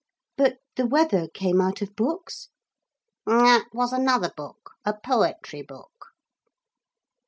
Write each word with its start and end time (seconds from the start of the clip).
'But 0.35 0.57
the 0.77 0.87
weather 0.87 1.27
came 1.31 1.61
out 1.61 1.83
of 1.83 1.95
books?' 1.95 2.47
'That 3.27 3.65
was 3.71 3.93
another 3.93 4.31
book, 4.35 4.71
a 4.83 4.95
poetry 4.99 5.61
book. 5.61 6.07